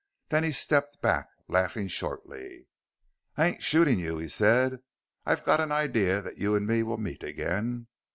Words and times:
Then 0.29 0.43
he 0.43 0.51
stepped 0.51 0.99
back, 1.03 1.27
laughing 1.47 1.87
shortly. 1.87 2.65
"I 3.37 3.45
ain't 3.45 3.61
shooting 3.61 3.99
you," 3.99 4.17
he 4.17 4.29
said. 4.29 4.79
"I've 5.27 5.43
got 5.45 5.59
an 5.59 5.71
idea 5.71 6.23
that 6.23 6.39
you 6.39 6.55
and 6.55 6.65
me 6.65 6.81
will 6.81 6.97
meet 6.97 7.21
again." 7.21 7.85